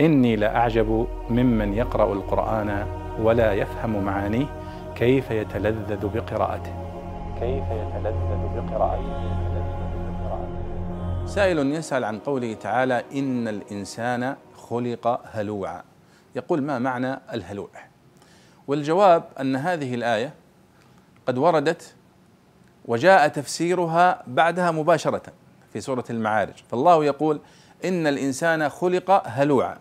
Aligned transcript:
إني 0.00 0.36
لأعجب 0.36 1.06
ممن 1.30 1.74
يقرأ 1.74 2.12
القرآن 2.12 2.86
ولا 3.20 3.52
يفهم 3.52 4.04
معانيه 4.04 4.46
كيف 4.94 5.30
يتلذذ 5.30 6.08
بقراءته. 6.08 6.72
كيف 7.40 7.64
يتلذذ 7.64 8.40
بقراءته. 8.56 9.38
سائل 11.26 11.58
يسأل 11.58 12.04
عن 12.04 12.18
قوله 12.18 12.54
تعالى 12.54 13.04
إن 13.14 13.48
الإنسان 13.48 14.36
خلق 14.56 15.20
هلوعا. 15.32 15.82
يقول 16.36 16.62
ما 16.62 16.78
معنى 16.78 17.20
الهلوع؟ 17.32 17.70
والجواب 18.68 19.24
أن 19.40 19.56
هذه 19.56 19.94
الآية 19.94 20.34
قد 21.26 21.38
وردت 21.38 21.94
وجاء 22.84 23.28
تفسيرها 23.28 24.22
بعدها 24.26 24.70
مباشرة 24.70 25.22
في 25.72 25.80
سورة 25.80 26.04
المعارج. 26.10 26.54
فالله 26.68 27.04
يقول 27.04 27.40
إن 27.84 28.06
الإنسان 28.06 28.68
خلق 28.68 29.22
هلوعا. 29.26 29.78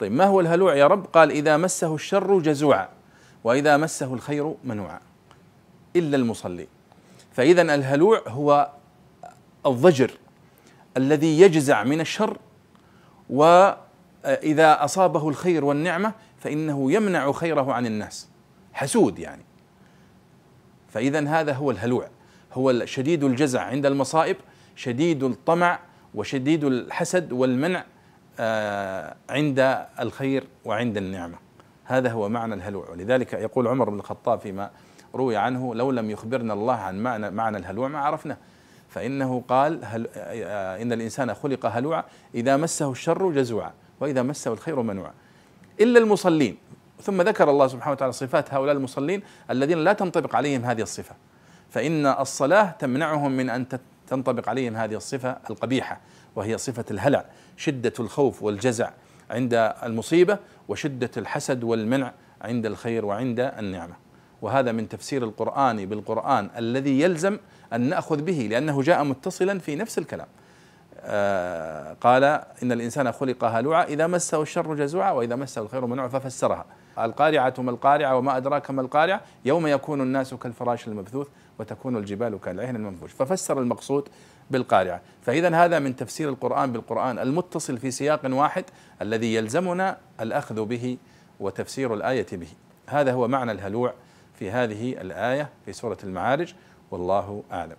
طيب 0.00 0.12
ما 0.12 0.24
هو 0.24 0.40
الهلوع 0.40 0.74
يا 0.74 0.86
رب؟ 0.86 1.06
قال 1.06 1.30
إذا 1.30 1.56
مسه 1.56 1.94
الشر 1.94 2.38
جزوعا 2.38 2.88
وإذا 3.44 3.76
مسه 3.76 4.14
الخير 4.14 4.54
منوعا 4.64 5.00
إلا 5.96 6.16
المصلي. 6.16 6.66
فإذا 7.32 7.62
الهلوع 7.62 8.22
هو 8.28 8.70
الضجر 9.66 10.10
الذي 10.96 11.40
يجزع 11.40 11.84
من 11.84 12.00
الشر 12.00 12.38
وإذا 13.30 14.84
أصابه 14.84 15.28
الخير 15.28 15.64
والنعمة 15.64 16.12
فإنه 16.38 16.92
يمنع 16.92 17.32
خيره 17.32 17.72
عن 17.72 17.86
الناس. 17.86 18.28
حسود 18.72 19.18
يعني. 19.18 19.42
فإذا 20.88 21.28
هذا 21.28 21.52
هو 21.52 21.70
الهلوع 21.70 22.08
هو 22.52 22.84
شديد 22.84 23.24
الجزع 23.24 23.62
عند 23.62 23.86
المصائب 23.86 24.36
شديد 24.76 25.22
الطمع 25.22 25.78
وشديد 26.14 26.64
الحسد 26.64 27.32
والمنع 27.32 27.84
عند 29.30 29.86
الخير 30.00 30.44
وعند 30.64 30.96
النعمة. 30.96 31.36
هذا 31.84 32.10
هو 32.10 32.28
معنى 32.28 32.54
الهلوع. 32.54 32.90
ولذلك 32.90 33.32
يقول 33.32 33.68
عمر 33.68 33.90
بن 33.90 33.98
الخطاب 33.98 34.40
فيما 34.40 34.70
روي 35.14 35.36
عنه 35.36 35.74
لو 35.74 35.90
لم 35.90 36.10
يخبرنا 36.10 36.52
الله 36.52 36.74
عن 36.74 37.02
معنى 37.02 37.30
معنى 37.30 37.56
الهلوع 37.56 37.88
ما 37.88 37.98
عرفناه. 37.98 38.36
فإنه 38.88 39.44
قال 39.48 39.80
هل 39.84 40.08
آه، 40.16 40.82
إن 40.82 40.92
الإنسان 40.92 41.34
خلق 41.34 41.66
هلوعا 41.66 42.04
إذا 42.34 42.56
مسه 42.56 42.90
الشر 42.90 43.30
جزوعا 43.30 43.72
وإذا 44.00 44.22
مسه 44.22 44.52
الخير 44.52 44.82
منوعا. 44.82 45.12
إلا 45.80 45.98
المصلين. 46.00 46.56
ثم 47.02 47.22
ذكر 47.22 47.50
الله 47.50 47.66
سبحانه 47.66 47.92
وتعالى 47.92 48.12
صفات 48.12 48.54
هؤلاء 48.54 48.74
المصلين 48.74 49.22
الذين 49.50 49.78
لا 49.78 49.92
تنطبق 49.92 50.36
عليهم 50.36 50.64
هذه 50.64 50.82
الصفة. 50.82 51.14
فإن 51.70 52.06
الصلاة 52.06 52.70
تمنعهم 52.70 53.32
من 53.32 53.50
أن 53.50 53.68
تنطبق 54.08 54.48
عليهم 54.48 54.76
هذه 54.76 54.94
الصفة 54.94 55.36
القبيحة 55.50 56.00
وهي 56.36 56.58
صفة 56.58 56.84
الهلع 56.90 57.24
شدة 57.56 57.92
الخوف 58.00 58.42
والجزع 58.42 58.90
عند 59.30 59.74
المصيبة 59.82 60.38
وشدة 60.68 61.10
الحسد 61.16 61.64
والمنع 61.64 62.12
عند 62.42 62.66
الخير 62.66 63.04
وعند 63.04 63.40
النعمة. 63.40 63.94
وهذا 64.42 64.72
من 64.72 64.88
تفسير 64.88 65.24
القرآن 65.24 65.86
بالقرآن 65.86 66.50
الذي 66.56 67.00
يلزم 67.00 67.38
أن 67.72 67.80
نأخذ 67.80 68.22
به 68.22 68.48
لأنه 68.50 68.82
جاء 68.82 69.04
متصلا 69.04 69.58
في 69.58 69.76
نفس 69.76 69.98
الكلام. 69.98 70.26
قال 72.00 72.24
إن 72.62 72.72
الإنسان 72.72 73.12
خلق 73.12 73.44
هلوعا 73.44 73.84
إذا 73.84 74.06
مسه 74.06 74.42
الشر 74.42 74.74
جزوعا 74.74 75.12
وإذا 75.12 75.36
مسه 75.36 75.62
الخير 75.62 75.86
منوعا 75.86 76.08
ففسرها. 76.08 76.64
القارعة 76.98 77.54
ما 77.58 77.70
القارعة 77.70 78.16
وما 78.16 78.36
أدراك 78.36 78.70
ما 78.70 78.82
القارعة 78.82 79.20
يوم 79.44 79.66
يكون 79.66 80.00
الناس 80.00 80.34
كالفراش 80.34 80.88
المبثوث 80.88 81.26
وتكون 81.58 81.96
الجبال 81.96 82.40
كالعهن 82.40 82.76
المنفوش. 82.76 83.12
ففسر 83.12 83.60
المقصود 83.60 84.08
بالقارعة. 84.50 85.00
فإذا 85.22 85.64
هذا 85.64 85.78
من 85.78 85.96
تفسير 85.96 86.28
القرآن 86.28 86.72
بالقرآن 86.72 87.18
المتصل 87.18 87.78
في 87.78 87.90
سياق 87.90 88.20
واحد 88.24 88.64
الذي 89.02 89.34
يلزمنا 89.34 89.96
الأخذ 90.20 90.64
به 90.64 90.96
وتفسير 91.40 91.94
الآية 91.94 92.26
به. 92.32 92.48
هذا 92.86 93.12
هو 93.12 93.28
معنى 93.28 93.52
الهلوع 93.52 93.94
في 94.34 94.50
هذه 94.50 94.92
الآية 95.00 95.48
في 95.66 95.72
سورة 95.72 95.98
المعارج 96.04 96.54
والله 96.90 97.42
أعلم. 97.52 97.76